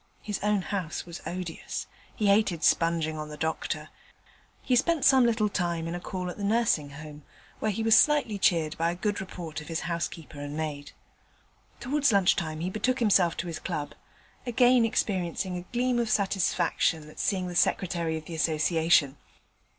[0.23, 3.89] His own house was odious; he hated sponging on the doctor.
[4.63, 7.21] He spent some little time in a call at the Nursing Home,
[7.59, 10.93] where he was slightly cheered by a good report of his housekeeper and maid.
[11.79, 13.93] Towards lunch time he betook himself to his club,
[14.43, 19.17] again experiencing a gleam of satisfaction at seeing the Secretary of the Association.